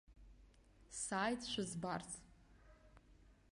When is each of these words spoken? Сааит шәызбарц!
Сааит 1.01 1.41
шәызбарц! 1.51 2.09